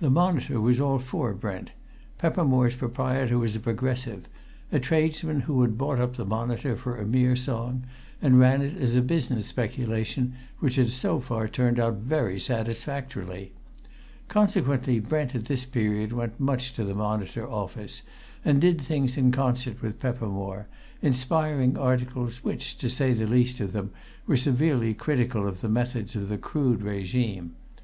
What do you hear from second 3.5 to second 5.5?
a Progressive; a tradesman